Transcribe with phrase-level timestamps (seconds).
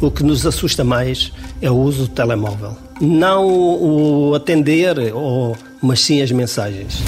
[0.00, 1.30] O que nos assusta mais
[1.60, 2.76] é o uso do telemóvel.
[3.00, 7.02] Não o atender, ou, mas sim as mensagens.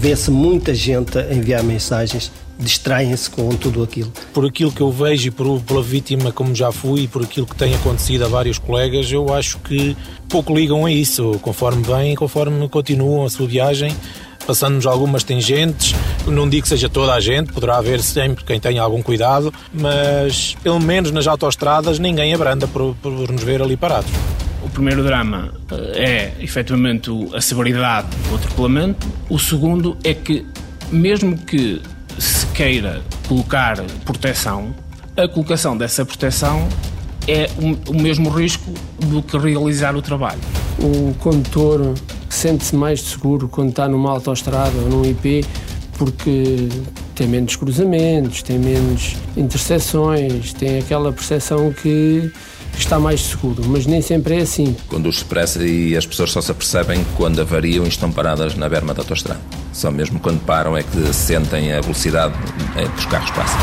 [0.00, 4.12] Vê-se muita gente a enviar mensagens distraem-se com tudo aquilo.
[4.32, 7.46] Por aquilo que eu vejo e por, pela vítima como já fui e por aquilo
[7.46, 9.96] que tem acontecido a vários colegas, eu acho que
[10.28, 13.94] pouco ligam a isso, conforme vêm conforme continuam a sua viagem,
[14.46, 15.94] passando-nos algumas tangentes.
[16.26, 20.56] Não digo que seja toda a gente, poderá haver sempre quem tenha algum cuidado, mas
[20.62, 24.10] pelo menos nas autoestradas ninguém abranda por, por nos ver ali parados.
[24.62, 29.06] O primeiro drama eh, é efetivamente a severidade do atropelamento.
[29.28, 30.44] O segundo é que,
[30.90, 31.80] mesmo que
[32.18, 34.74] se queira colocar proteção,
[35.16, 36.68] a colocação dessa proteção
[37.28, 37.48] é
[37.88, 40.40] o, mesmo risco do que realizar o trabalho.
[40.78, 41.94] O condutor
[42.36, 45.44] sente-se mais seguro quando está numa autoestrada ou num IP
[45.96, 46.68] porque
[47.14, 52.30] tem menos cruzamentos, tem menos interseções, tem aquela percepção que
[52.78, 54.76] está mais seguro, mas nem sempre é assim.
[54.88, 58.92] Conduz-se depressa e as pessoas só se apercebem quando avariam e estão paradas na berma
[58.92, 59.40] da autostrada.
[59.72, 62.34] Só mesmo quando param é que sentem a velocidade
[62.74, 63.58] que os carros passam.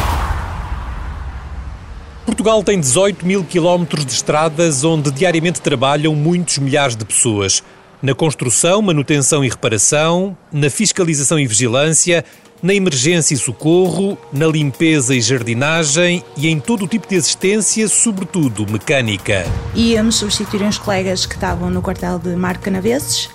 [2.25, 7.61] Portugal tem 18 mil quilómetros de estradas onde diariamente trabalham muitos milhares de pessoas.
[8.03, 12.25] Na construção, manutenção e reparação, na fiscalização e vigilância,
[12.61, 17.87] na emergência e socorro, na limpeza e jardinagem e em todo o tipo de assistência,
[17.87, 19.45] sobretudo mecânica.
[19.73, 23.29] Íamos substituir uns colegas que estavam no quartel de Marco Canaveses,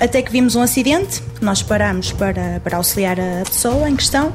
[0.00, 4.34] até que vimos um acidente, nós paramos para, para auxiliar a pessoa em questão,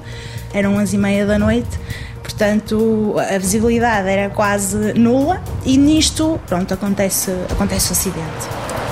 [0.54, 1.80] eram 11 e meia da noite,
[2.22, 8.91] portanto a visibilidade era quase nula e nisto, pronto, acontece, acontece o acidente.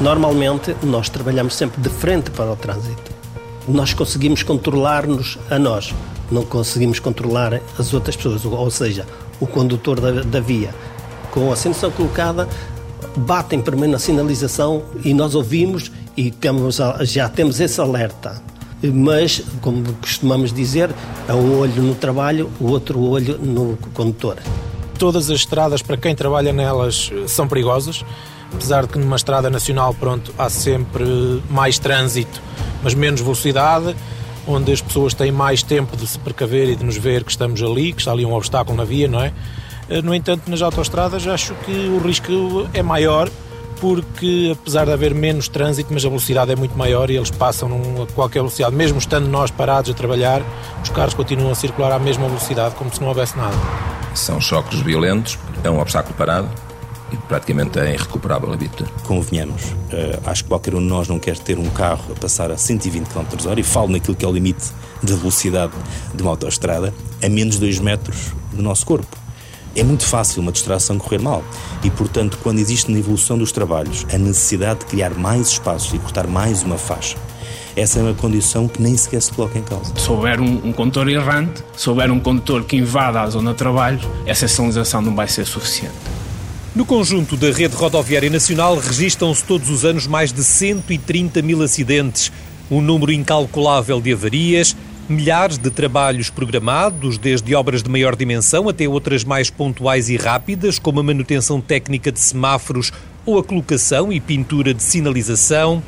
[0.00, 3.18] Normalmente nós trabalhamos sempre de frente para o trânsito
[3.68, 5.94] nós conseguimos controlar-nos a nós,
[6.30, 9.06] não conseguimos controlar as outras pessoas, ou seja,
[9.38, 10.74] o condutor da, da via.
[11.30, 12.48] Com a sinalização colocada,
[13.14, 18.42] batem primeiro na sinalização e nós ouvimos e temos, já temos esse alerta.
[18.82, 20.90] Mas, como costumamos dizer,
[21.28, 24.36] é um olho no trabalho, o outro olho no condutor.
[24.98, 28.04] Todas as estradas, para quem trabalha nelas, são perigosas
[28.52, 32.40] apesar de que numa estrada nacional, pronto, há sempre mais trânsito,
[32.82, 33.94] mas menos velocidade,
[34.46, 37.62] onde as pessoas têm mais tempo de se precaver e de nos ver que estamos
[37.62, 39.32] ali, que está ali um obstáculo na via, não é?
[39.88, 43.30] Eh, no entanto, nas autoestradas acho que o risco é maior
[43.80, 47.70] porque apesar de haver menos trânsito, mas a velocidade é muito maior e eles passam
[48.02, 48.74] a qualquer velocidade.
[48.74, 50.42] Mesmo estando nós parados a trabalhar,
[50.82, 53.54] os carros continuam a circular à mesma velocidade, como se não houvesse nada.
[54.14, 56.48] São choques violentos, é um obstáculo parado,
[57.16, 58.90] praticamente é irrecuperável a viatura.
[59.04, 62.50] Convenhamos, uh, acho que qualquer um de nós não quer ter um carro a passar
[62.50, 64.70] a 120 km h e falo naquilo que é o limite
[65.02, 65.72] de velocidade
[66.14, 66.92] de uma autoestrada,
[67.22, 69.16] a menos de 2 metros do nosso corpo.
[69.76, 71.44] É muito fácil uma distração correr mal
[71.84, 75.98] e, portanto, quando existe na evolução dos trabalhos a necessidade de criar mais espaços e
[75.98, 77.16] cortar mais uma faixa,
[77.76, 79.94] essa é uma condição que nem sequer se coloca em causa.
[79.96, 83.58] Se houver um, um condutor errante, se houver um condutor que invada a zona de
[83.58, 85.94] trabalho, essa sinalização não vai ser suficiente.
[86.78, 92.30] No conjunto da rede rodoviária nacional registram-se todos os anos mais de 130 mil acidentes,
[92.70, 94.76] um número incalculável de avarias,
[95.08, 100.78] milhares de trabalhos programados, desde obras de maior dimensão até outras mais pontuais e rápidas,
[100.78, 102.92] como a manutenção técnica de semáforos
[103.26, 105.82] ou a colocação e pintura de sinalização,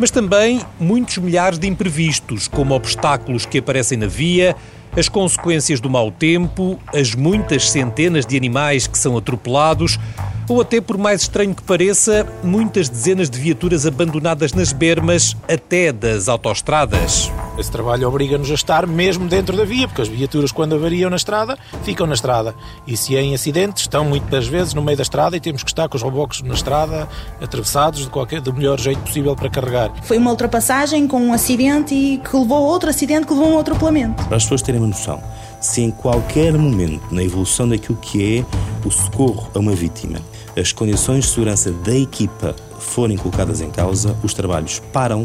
[0.00, 4.56] mas também muitos milhares de imprevistos, como obstáculos que aparecem na via,
[4.96, 9.98] as consequências do mau tempo, as muitas centenas de animais que são atropelados,
[10.48, 15.92] ou até, por mais estranho que pareça, muitas dezenas de viaturas abandonadas nas bermas até
[15.92, 17.30] das autoestradas.
[17.56, 21.16] Esse trabalho obriga-nos a estar mesmo dentro da via, porque as viaturas, quando avariam na
[21.16, 22.54] estrada, ficam na estrada.
[22.84, 25.70] E se é em acidentes, estão muitas vezes no meio da estrada e temos que
[25.70, 27.08] estar com os robocos na estrada,
[27.40, 29.92] atravessados de qualquer, do melhor jeito possível para carregar.
[30.02, 33.56] Foi uma ultrapassagem com um acidente e que levou a outro acidente que levou a
[33.56, 34.24] um atropelamento.
[34.24, 35.22] Para as pessoas terem uma noção,
[35.60, 40.18] se em qualquer momento na evolução daquilo que é o socorro a uma vítima,
[40.58, 45.24] as condições de segurança da equipa forem colocadas em causa, os trabalhos param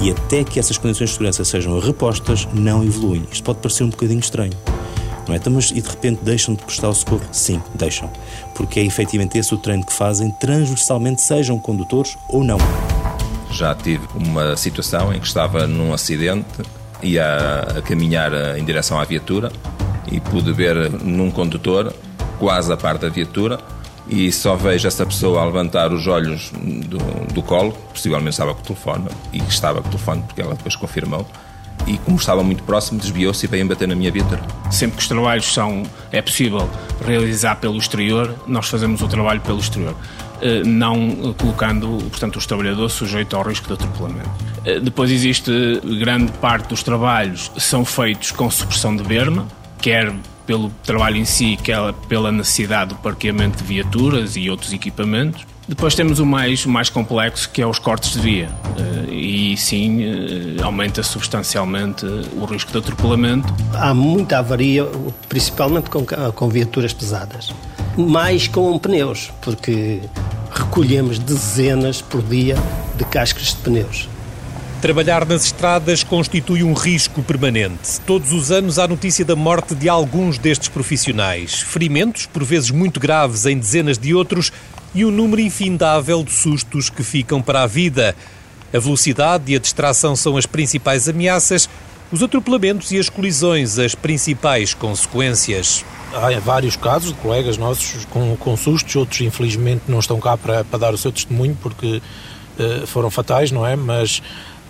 [0.00, 3.26] e até que essas condições de segurança sejam repostas, não evoluem.
[3.30, 4.52] Isto pode parecer um bocadinho estranho.
[5.26, 5.36] Não é?
[5.38, 7.22] Então, mas, e de repente deixam de prestar o socorro?
[7.32, 8.10] Sim, deixam.
[8.54, 12.58] Porque é efetivamente esse o treino que fazem, transversalmente, sejam condutores ou não.
[13.50, 16.46] Já tive uma situação em que estava num acidente,
[17.02, 19.52] ia a caminhar em direção à viatura
[20.10, 21.92] e pude ver num condutor,
[22.38, 23.58] quase a parte da viatura,
[24.08, 26.98] e só vejo essa pessoa a levantar os olhos do,
[27.32, 30.76] do colo, possivelmente estava com o telefone, e estava com o telefone porque ela depois
[30.76, 31.26] confirmou,
[31.86, 34.42] e como estava muito próximo, desviou-se e veio bater na minha viatura.
[34.70, 35.82] Sempre que os trabalhos são,
[36.12, 36.68] é possível
[37.06, 39.94] realizar pelo exterior, nós fazemos o trabalho pelo exterior.
[40.40, 44.30] Eh, não colocando, portanto, os trabalhadores sujeitos ao risco de atropelamento.
[44.64, 49.48] Eh, depois existe grande parte dos trabalhos são feitos com supressão de berma,
[49.80, 50.12] quer
[50.48, 55.46] pelo trabalho em si, quer pela necessidade do parqueamento de viaturas e outros equipamentos.
[55.68, 58.48] Depois temos o mais, o mais complexo, que é os cortes de via.
[58.78, 60.02] Eh, e sim,
[60.62, 63.54] aumenta substancialmente o risco de atropelamento.
[63.74, 64.86] Há muita avaria,
[65.28, 67.52] principalmente com, com viaturas pesadas.
[67.98, 70.00] Mais com pneus, porque
[70.50, 72.56] recolhemos dezenas por dia
[72.96, 74.08] de cascas de pneus.
[74.80, 78.00] Trabalhar nas estradas constitui um risco permanente.
[78.06, 81.60] Todos os anos há notícia da morte de alguns destes profissionais.
[81.62, 84.52] Ferimentos, por vezes muito graves, em dezenas de outros,
[84.94, 88.14] e um número infindável de sustos que ficam para a vida.
[88.72, 91.68] A velocidade e a distração são as principais ameaças,
[92.12, 95.84] os atropelamentos e as colisões as principais consequências
[96.14, 100.64] há vários casos de colegas nossos com, com sustos, outros infelizmente não estão cá para,
[100.64, 102.00] para dar o seu testemunho porque
[102.58, 103.76] uh, foram fatais, não é?
[103.76, 104.22] Mas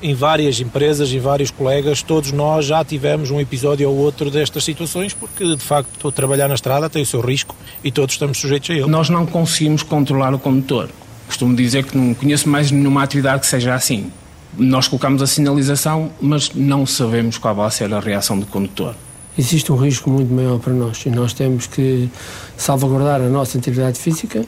[0.03, 4.65] em várias empresas, em vários colegas, todos nós já tivemos um episódio ou outro destas
[4.65, 8.71] situações, porque de facto trabalhar na estrada tem o seu risco e todos estamos sujeitos
[8.71, 8.87] a ele.
[8.87, 10.89] Nós não conseguimos controlar o condutor.
[11.27, 14.11] Costumo dizer que não conheço mais nenhuma atividade que seja assim.
[14.57, 18.95] Nós colocamos a sinalização, mas não sabemos qual vai ser a reação do condutor
[19.39, 22.11] existe um risco muito maior para nós e nós temos que
[22.57, 24.45] salvaguardar a nossa integridade física,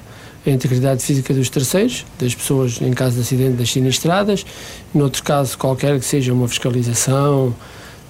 [0.47, 4.45] a integridade física dos terceiros, das pessoas em caso de acidente das sinistradas,
[4.95, 7.55] noutro caso qualquer que seja uma fiscalização,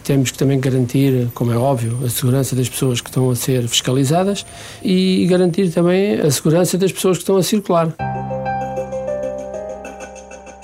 [0.05, 3.69] temos que também garantir, como é óbvio, a segurança das pessoas que estão a ser
[3.69, 4.47] fiscalizadas
[4.83, 7.95] e garantir também a segurança das pessoas que estão a circular.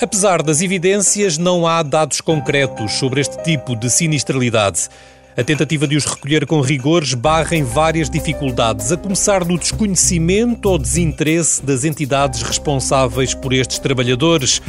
[0.01, 4.89] Apesar das evidências, não há dados concretos sobre este tipo de sinistralidade.
[5.37, 10.67] A tentativa de os recolher com rigor esbarra em várias dificuldades, a começar do desconhecimento
[10.67, 14.63] ou desinteresse das entidades responsáveis por estes trabalhadores.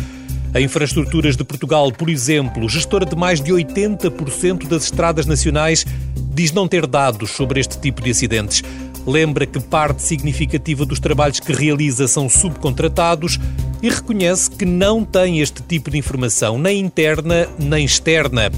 [0.54, 5.86] A Infraestruturas de Portugal, por exemplo, gestora de mais de 80% das estradas nacionais,
[6.34, 8.62] diz não ter dados sobre este tipo de acidentes.
[9.06, 13.40] Lembra que parte significativa dos trabalhos que realiza são subcontratados
[13.82, 18.52] e reconhece que não tem este tipo de informação, nem interna nem externa.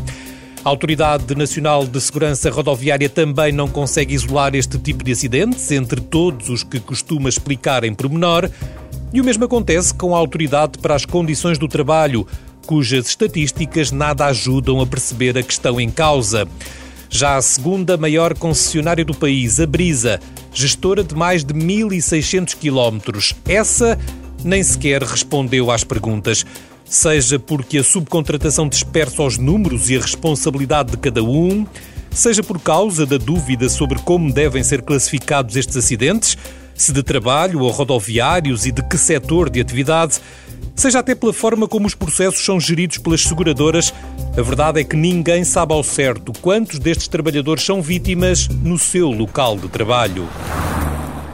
[0.63, 6.01] A Autoridade Nacional de Segurança Rodoviária também não consegue isolar este tipo de acidentes entre
[6.01, 8.49] todos os que costuma explicar em pormenor.
[9.13, 12.27] E o mesmo acontece com a Autoridade para as Condições do Trabalho,
[12.67, 16.45] cujas estatísticas nada ajudam a perceber a questão em causa.
[17.09, 20.19] Já a segunda maior concessionária do país, a Brisa,
[20.53, 23.97] gestora de mais de 1.600 quilómetros, essa
[24.43, 26.45] nem sequer respondeu às perguntas
[26.89, 31.65] seja porque a subcontratação dispersa os números e a responsabilidade de cada um,
[32.09, 36.35] seja por causa da dúvida sobre como devem ser classificados estes acidentes,
[36.73, 40.19] se de trabalho ou rodoviários e de que setor de atividade,
[40.75, 43.93] seja até pela forma como os processos são geridos pelas seguradoras,
[44.35, 49.11] a verdade é que ninguém sabe ao certo quantos destes trabalhadores são vítimas no seu
[49.11, 50.27] local de trabalho.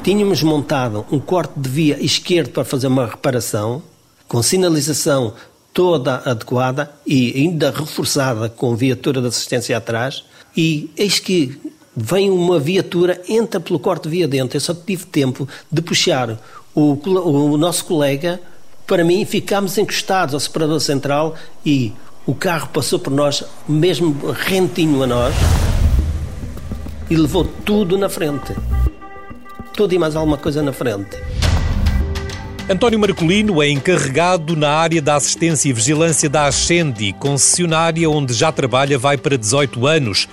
[0.04, 3.82] Tínhamos montado um corte de via esquerdo para fazer uma reparação
[4.28, 5.34] com sinalização
[5.74, 10.24] toda adequada e ainda reforçada com viatura de assistência atrás,
[10.56, 11.60] e eis que
[11.96, 14.58] vem uma viatura, entra pelo corte de via dentro.
[14.58, 16.38] Eu só tive tempo de puxar
[16.74, 18.40] o, o nosso colega
[18.86, 21.92] para mim, ficámos encostados ao separador central e
[22.26, 25.36] o carro passou por nós, mesmo rentinho a nós,
[27.10, 28.56] e levou tudo na frente.
[29.74, 31.18] Tudo e mais alguma coisa na frente.
[32.68, 38.52] António Marcolino é encarregado na área da assistência e vigilância da Ascendi, concessionária onde já
[38.52, 40.28] trabalha vai para 18 anos.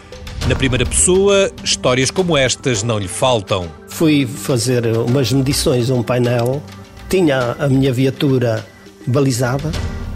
[0.48, 3.68] Na primeira pessoa, histórias como estas não lhe faltam.
[3.86, 6.62] Fui fazer umas medições a um painel,
[7.06, 8.64] tinha a minha viatura
[9.06, 9.70] balizada,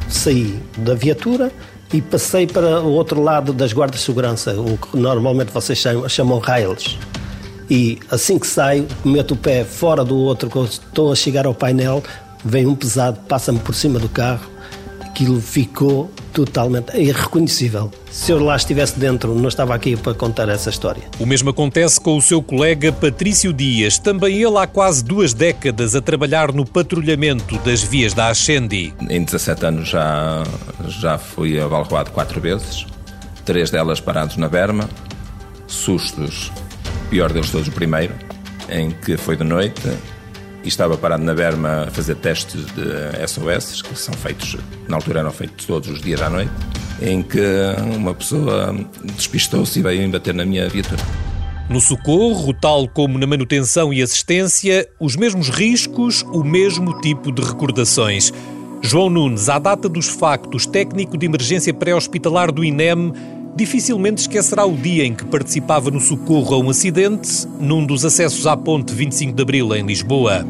[0.08, 1.52] saí da viatura
[1.92, 6.08] e passei para o outro lado das guardas de segurança, o que normalmente vocês chamam,
[6.08, 6.96] chamam rails
[7.68, 11.54] e assim que saio, meto o pé fora do outro, quando estou a chegar ao
[11.54, 12.02] painel,
[12.44, 14.48] vem um pesado, passa-me por cima do carro,
[15.00, 17.90] aquilo ficou totalmente irreconhecível.
[18.10, 21.02] Se eu lá estivesse dentro, não estava aqui para contar essa história.
[21.18, 25.96] O mesmo acontece com o seu colega Patrício Dias, também ele há quase duas décadas
[25.96, 28.92] a trabalhar no patrulhamento das vias da Ascendi.
[29.08, 30.44] Em 17 anos já,
[30.86, 32.86] já fui avaliado quatro vezes,
[33.44, 34.88] três delas parados na berma,
[35.66, 36.52] sustos
[37.10, 38.14] pior deles todos, o primeiro,
[38.68, 39.82] em que foi de noite
[40.64, 44.56] e estava parado na berma a fazer testes de SOS, que são feitos,
[44.88, 46.50] na altura eram feitos todos os dias à noite.
[47.00, 47.40] em que
[47.94, 48.74] uma pessoa
[49.16, 51.02] despistou-se e veio bater na minha viatura.
[51.68, 57.42] No socorro, tal como na manutenção e assistência, os mesmos riscos, o mesmo tipo de
[57.42, 58.32] recordações.
[58.80, 63.12] João Nunes, à data dos factos, técnico de emergência pré-hospitalar do INEM,
[63.56, 68.46] dificilmente esquecerá o dia em que participava no socorro a um acidente num dos acessos
[68.46, 70.46] à ponte 25 de Abril, em Lisboa.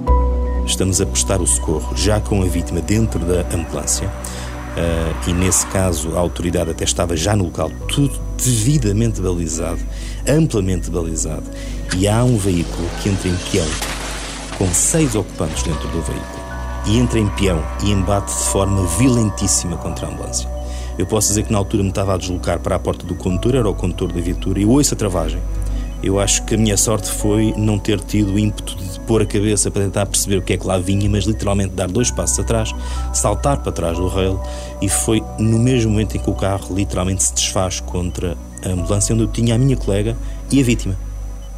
[0.67, 4.09] Estamos a prestar o socorro já com a vítima dentro da ambulância.
[4.09, 9.81] Uh, e nesse caso a autoridade até estava já no local, tudo devidamente balizado,
[10.29, 11.45] amplamente balizado.
[11.97, 13.69] E há um veículo que entra em peão,
[14.59, 16.45] com seis ocupantes dentro do veículo,
[16.87, 20.56] e entra em peão e embate de forma violentíssima contra a ambulância.
[20.99, 23.55] Eu posso dizer que na altura me estava a deslocar para a porta do condutor,
[23.55, 25.41] era o condutor da viatura, e ouço a travagem.
[26.03, 29.27] Eu acho que a minha sorte foi não ter tido o ímpeto de pôr a
[29.27, 32.39] cabeça para tentar perceber o que é que lá vinha, mas literalmente dar dois passos
[32.39, 32.75] atrás,
[33.13, 34.41] saltar para trás do rail
[34.81, 39.15] e foi no mesmo momento em que o carro literalmente se desfaz contra a ambulância
[39.15, 40.17] onde eu tinha a minha colega
[40.51, 40.97] e a vítima.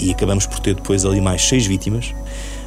[0.01, 2.15] E acabamos por ter depois ali mais seis vítimas,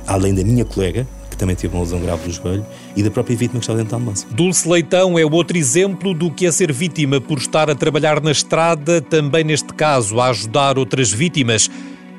[0.06, 1.08] além da minha colega,
[1.42, 2.64] também teve uma lesão grave do joelho,
[2.96, 4.28] e da própria vítima que está dentro da ambulância.
[4.30, 8.32] Dulce Leitão é outro exemplo do que é ser vítima por estar a trabalhar na
[8.32, 11.68] estrada, também neste caso a ajudar outras vítimas.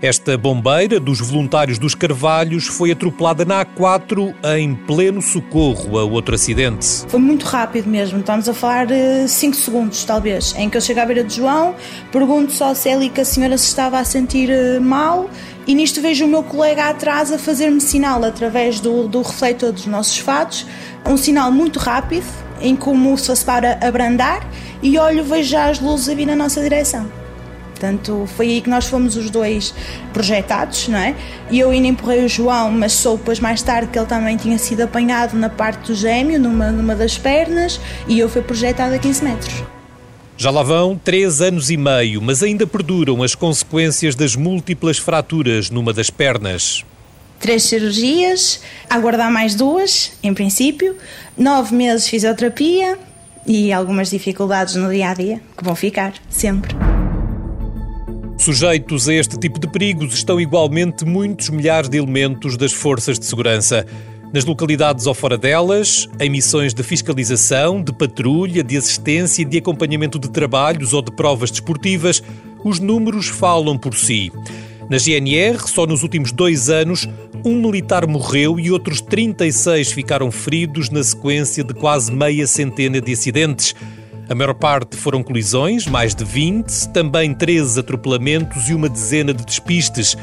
[0.03, 6.35] Esta bombeira dos voluntários dos Carvalhos foi atropelada na A4 em pleno socorro a outro
[6.35, 7.05] acidente.
[7.07, 10.99] Foi muito rápido mesmo, estamos a falar de 5 segundos talvez, em que eu chego
[10.99, 11.77] à beira de João,
[12.11, 15.31] pergunto só se é ali que a senhora se estava a sentir eh, mal
[15.67, 19.87] e nisto vejo o meu colega atrás a fazer-me sinal através do, do refletor dos
[19.87, 20.67] nossos fatos,
[21.07, 22.27] um sinal muito rápido,
[22.61, 24.47] em como se fosse para abrandar,
[24.83, 27.11] e olho, vejo já as luzes a vir na nossa direção.
[27.71, 29.75] Portanto, foi aí que nós fomos os dois
[30.13, 31.17] projetados, não é?
[31.51, 34.57] E eu ainda empurrei o João, mas soube depois mais tarde que ele também tinha
[34.57, 38.99] sido apanhado na parte do gêmeo, numa, numa das pernas, e eu fui projetado a
[38.99, 39.65] 15 metros.
[40.43, 45.71] Já lá vão três anos e meio, mas ainda perduram as consequências das múltiplas fraturas
[45.71, 46.85] numa das pernas.
[47.39, 50.97] Três cirurgias, aguardar mais duas, em princípio,
[51.39, 52.99] nove meses de fisioterapia
[53.47, 56.75] e algumas dificuldades no dia a dia que vão ficar sempre.
[58.37, 63.27] Sujeitos a este tipo de perigos estão igualmente muitos milhares de elementos das forças de
[63.27, 63.87] segurança.
[64.33, 69.59] Nas localidades ou fora delas, em missões de fiscalização, de patrulha, de assistência e de
[69.59, 72.23] acompanhamento de trabalhos ou de provas desportivas,
[72.65, 74.33] os números falam por si.
[74.89, 77.07] Na GNR, só nos últimos dois anos,
[77.45, 83.13] um militar morreu e outros 36 ficaram feridos na sequência de quase meia centena de
[83.13, 83.75] acidentes.
[84.31, 89.45] A maior parte foram colisões, mais de 20, também 13 atropelamentos e uma dezena de
[89.45, 90.17] despistes.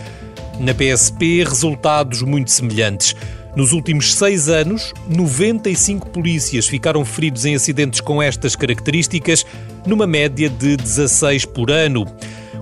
[0.59, 3.15] Na PSP, resultados muito semelhantes.
[3.59, 9.45] Nos últimos seis anos, 95 polícias ficaram feridos em acidentes com estas características,
[9.85, 12.05] numa média de 16 por ano.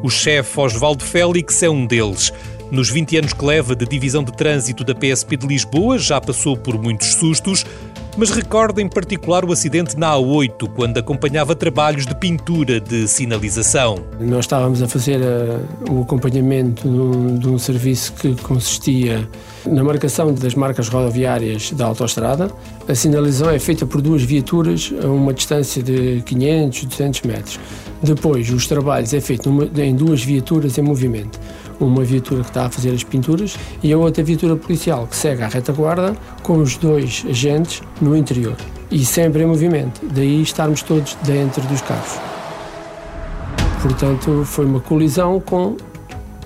[0.02, 2.34] O chefe Osvaldo Félix é um deles.
[2.72, 6.58] Nos 20 anos que leva de divisão de trânsito da PSP de Lisboa, já passou
[6.58, 7.64] por muitos sustos,
[8.18, 14.00] mas recorda em particular o acidente na A8, quando acompanhava trabalhos de pintura de sinalização.
[14.20, 19.30] Nós estávamos a fazer uh, o acompanhamento de um, de um serviço que consistia
[19.66, 22.50] na marcação das marcas rodoviárias da autoestrada.
[22.90, 27.60] A sinalização é feita por duas viaturas a uma distância de 500, 200 metros.
[28.02, 31.40] Depois, os trabalhos é feito em duas viaturas em movimento
[31.80, 35.44] uma viatura que está a fazer as pinturas e a outra viatura policial que segue
[35.44, 38.56] à retaguarda com os dois agentes no interior
[38.90, 42.18] e sempre em movimento, daí estarmos todos dentro dos carros.
[43.82, 45.76] Portanto, foi uma colisão com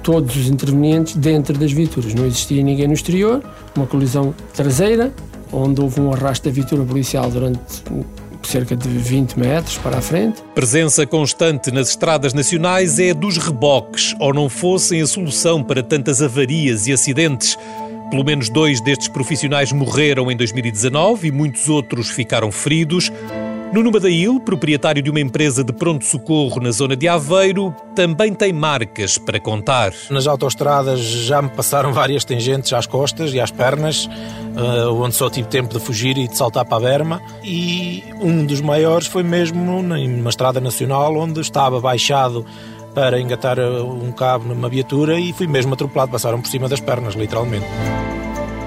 [0.04, 2.14] todos os intervenientes dentro das viaturas.
[2.14, 3.44] Não existia ninguém no exterior,
[3.76, 5.14] uma colisão traseira,
[5.52, 7.84] onde houve um arrasto da viatura policial durante
[8.51, 10.43] cerca de 20 metros para a frente.
[10.53, 16.22] Presença constante nas estradas nacionais é dos reboques, ou não fossem a solução para tantas
[16.22, 17.58] avarias e acidentes.
[18.10, 23.10] Pelo menos dois destes profissionais morreram em 2019 e muitos outros ficaram feridos.
[23.74, 29.18] Nuno Badail, proprietário de uma empresa de pronto-socorro na zona de Aveiro, também tem marcas
[29.18, 29.94] para contar.
[30.10, 34.10] Nas autoestradas já me passaram várias tangentes às costas e às pernas,
[34.58, 37.22] eh, onde só tive tempo de fugir e de saltar para a berma.
[37.46, 42.46] E um dos maiores foi mesmo numa estrada nacional, onde estava baixado
[42.94, 46.12] para engatar eh, um cabo numa viatura e fui mesmo atropelado.
[46.12, 47.66] Passaram por cima das pernas, literalmente.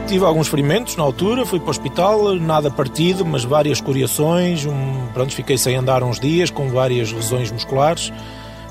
[0.06, 4.66] Tive alguns ferimentos na altura, fui para o hospital, nada partido, mas várias coriações.
[4.66, 8.12] Um, pronto, fiquei sem andar uns dias com várias lesões musculares,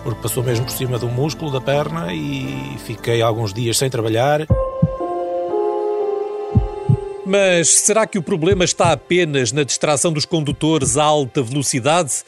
[0.03, 4.45] porque passou mesmo por cima do músculo da perna e fiquei alguns dias sem trabalhar.
[7.25, 12.23] Mas será que o problema está apenas na distração dos condutores a alta velocidade?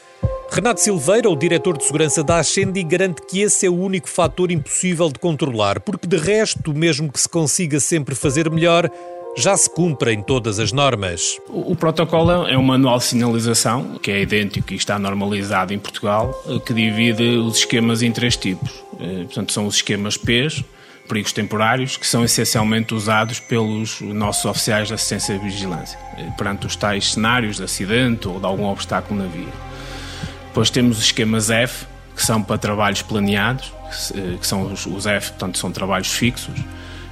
[0.50, 4.50] Renato Silveira, o diretor de segurança da Ascendi, garante que esse é o único fator
[4.50, 8.88] impossível de controlar, porque de resto, mesmo que se consiga sempre fazer melhor,
[9.36, 11.38] já se cumprem todas as normas.
[11.48, 15.78] O, o, protocolo é um manual de sinalização que é idêntico e está normalizado em
[15.78, 16.32] Portugal,
[16.64, 18.82] que divide os esquemas em três tipos.
[18.98, 20.64] Eh, portanto, são os esquemas P's,
[21.06, 26.66] perigos temporários, que são essencialmente usados pelos nossos oficiais de assistência e vigilância, eh, perante
[26.66, 29.75] os tais cenários de acidente ou de algum obstáculo na via.
[30.56, 31.86] Depois temos os esquemas F,
[32.16, 33.74] que são para trabalhos planeados,
[34.14, 36.54] que eh, são os F, portanto, são trabalhos fixos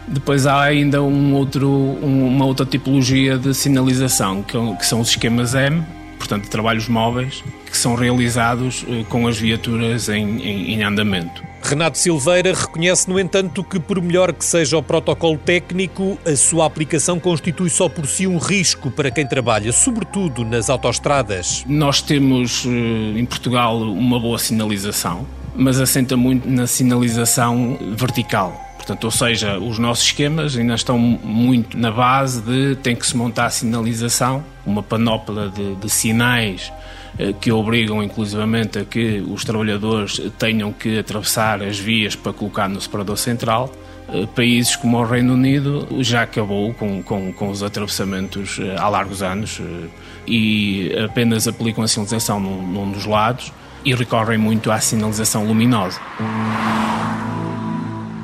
[0.08, 5.54] depois há ainda um outro, uma outra tipologia de sinalização, que, que são os esquemas
[5.54, 5.82] M,
[6.18, 11.42] portanto, trabalhos móveis, que são realizados eh, com as viaturas em, em, em andamento.
[11.64, 16.66] Renato Silveira reconhece, no entanto, que por melhor que seja o protocolo técnico, a sua
[16.66, 21.64] aplicação constitui só por si um risco para quem trabalha, sobretudo nas autoestradas.
[21.66, 28.60] Nós temos eh, em Portugal uma boa sinalização, mas assenta muito na sinalização vertical.
[28.76, 33.16] Portanto, ou seja, os nossos esquemas ainda estão muito na base de tem que se
[33.16, 36.70] montar a sinalização, uma panóplia de, de sinais
[37.40, 42.80] que obrigam inclusivamente a que os trabalhadores tenham que atravessar as vias para colocar no
[42.80, 43.72] separador central.
[44.08, 48.88] Eh, países como o Reino Unido já acabou com, com, com os atravessamentos eh, há
[48.88, 49.60] largos anos
[50.26, 53.52] e apenas aplicam a sinalização num, num dos lados
[53.84, 56.00] e recorrem muito à sinalização luminosa.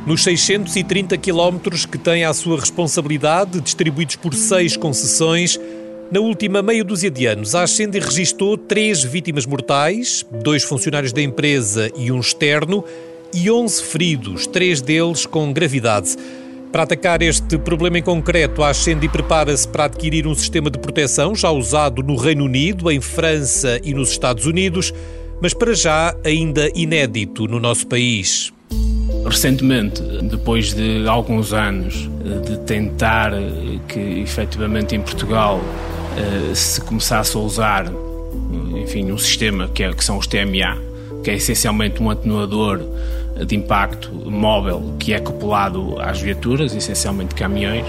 [0.06, 5.58] Nos 630 quilómetros que tem à sua responsabilidade, distribuídos por seis concessões,
[6.10, 11.22] na última meia dúzia de anos, a Ascendi registou três vítimas mortais, dois funcionários da
[11.22, 12.84] empresa e um externo,
[13.32, 16.16] e 11 feridos, três deles com gravidade.
[16.72, 21.32] Para atacar este problema em concreto, a Ascendi prepara-se para adquirir um sistema de proteção
[21.32, 24.92] já usado no Reino Unido, em França e nos Estados Unidos,
[25.40, 28.52] mas para já ainda inédito no nosso país.
[29.24, 35.60] Recentemente, depois de alguns anos eh, de tentar eh, que efetivamente em Portugal
[36.54, 37.86] se começasse a usar
[38.82, 40.78] enfim, um sistema que, é, que são os TMA,
[41.22, 42.80] que é essencialmente um atenuador
[43.46, 47.86] de impacto móvel que é acoplado às viaturas, essencialmente caminhões,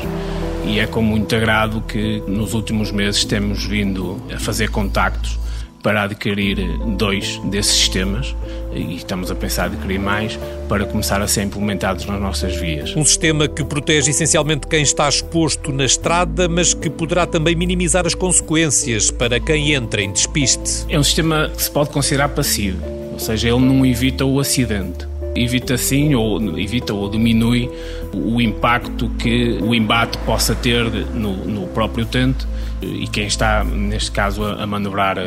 [0.65, 5.39] e é com muito agrado que nos últimos meses temos vindo a fazer contactos
[5.81, 6.57] para adquirir
[6.97, 8.35] dois desses sistemas
[8.73, 10.39] e estamos a pensar adquirir mais
[10.69, 12.95] para começar a ser implementados nas nossas vias.
[12.95, 18.05] Um sistema que protege essencialmente quem está exposto na estrada, mas que poderá também minimizar
[18.05, 20.85] as consequências para quem entra em despiste.
[20.87, 25.10] É um sistema que se pode considerar passivo, ou seja, ele não evita o acidente
[25.35, 27.69] evita sim ou evita ou diminui
[28.13, 32.45] o impacto que o embate possa ter no, no próprio utente
[32.81, 35.17] e quem está, neste caso, a, manobrar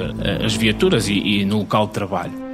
[0.45, 2.45] as viaturas e, e no local de trabalho.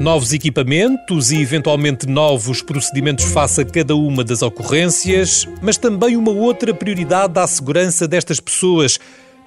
[0.00, 6.32] Novos equipamentos e eventualmente novos procedimentos face a cada uma das ocorrências, mas também uma
[6.32, 8.98] outra prioridade à segurança destas pessoas,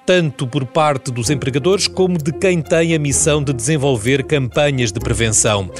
[0.06, 5.00] tanto por parte dos empregadores como de quem tem a missão de desenvolver campanhas de
[5.00, 5.70] prevenção.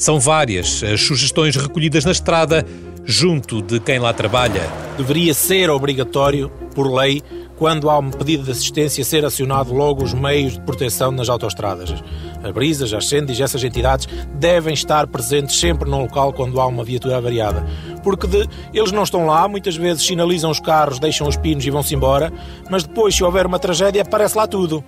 [0.00, 2.64] São várias as sugestões recolhidas na estrada
[3.04, 4.62] junto de quem lá trabalha.
[4.96, 7.22] Deveria ser obrigatório, por lei,
[7.58, 12.02] quando há um pedido de assistência, ser acionado logo os meios de proteção nas autoestradas.
[12.42, 16.82] A Brisas, as Sendis, essas entidades devem estar presentes sempre no local quando há uma
[16.82, 17.62] viatura avariada.
[18.02, 21.70] Porque de, eles não estão lá, muitas vezes sinalizam os carros, deixam os pinos e
[21.70, 22.32] vão-se embora,
[22.70, 24.82] mas depois, se houver uma tragédia, aparece lá tudo.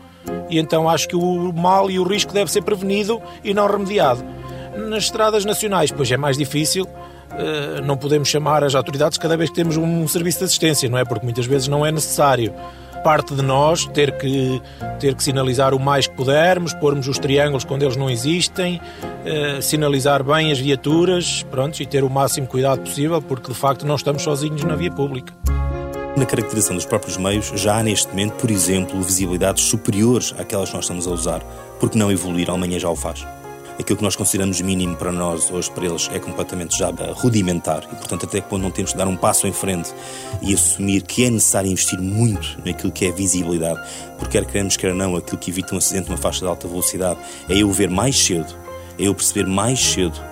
[0.48, 4.24] E então acho que o mal e o risco deve ser prevenido e não remediado.
[4.76, 6.86] Nas estradas nacionais, pois é mais difícil,
[7.36, 10.98] eh, não podemos chamar as autoridades cada vez que temos um serviço de assistência, não
[10.98, 11.04] é?
[11.04, 12.54] Porque muitas vezes não é necessário.
[13.04, 14.62] Parte de nós ter que,
[15.00, 18.80] ter que sinalizar o mais que pudermos, pormos os triângulos quando eles não existem,
[19.24, 23.86] eh, sinalizar bem as viaturas, pronto, e ter o máximo cuidado possível, porque de facto
[23.86, 25.34] não estamos sozinhos na via pública.
[26.16, 30.76] Na caracterização dos próprios meios, já há neste momento, por exemplo, visibilidades superiores àquelas que
[30.76, 31.40] nós estamos a usar,
[31.80, 33.26] porque não evoluir, a Alemanha já o faz
[33.78, 37.84] aquilo que nós consideramos mínimo para nós, hoje para eles, é completamente já rudimentar.
[37.84, 39.92] E, portanto, até que ponto não temos que dar um passo em frente
[40.40, 43.80] e assumir que é necessário investir muito naquilo que é visibilidade,
[44.18, 47.18] porque quer queremos, quer não, aquilo que evita um acidente numa faixa de alta velocidade
[47.48, 48.54] é eu ver mais cedo,
[48.98, 50.31] é eu perceber mais cedo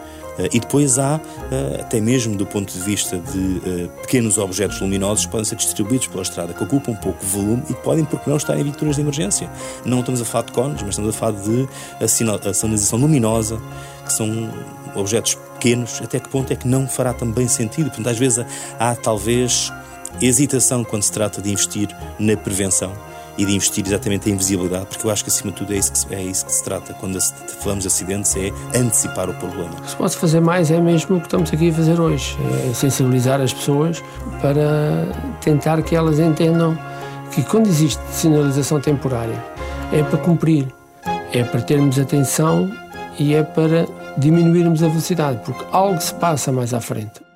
[0.53, 5.27] e depois há, eh, até mesmo do ponto de vista de eh, pequenos objetos luminosos
[5.27, 8.37] podem ser distribuídos pela estrada, que ocupam um pouco de volume e podem, porque não,
[8.37, 9.51] estar em viaturas de emergência.
[9.85, 11.69] Não estamos a falar de cones, mas estamos a falar de
[12.01, 12.09] a
[12.55, 13.61] sinalização luminosa,
[14.05, 14.51] que são
[14.95, 17.87] objetos pequenos, até que ponto é que não fará também sentido?
[17.87, 18.45] Portanto, às vezes
[18.79, 19.73] há talvez
[20.21, 21.89] hesitação quando se trata de investir
[22.19, 22.93] na prevenção
[23.37, 25.93] e de investir exatamente em visibilidade, porque eu acho que acima de tudo é isso
[25.93, 26.95] que, é isso que se trata.
[26.95, 27.19] Quando
[27.61, 29.71] falamos de acidentes, é antecipar o problema.
[29.71, 32.37] O que se pode fazer mais é mesmo o que estamos aqui a fazer hoje:
[32.69, 34.03] é sensibilizar as pessoas
[34.41, 35.09] para
[35.41, 36.79] tentar que elas entendam
[37.31, 39.43] que quando existe sinalização temporária
[39.93, 40.69] é para cumprir,
[41.33, 42.71] é para termos atenção
[43.19, 47.30] e é para diminuirmos a velocidade, porque algo se passa mais à frente.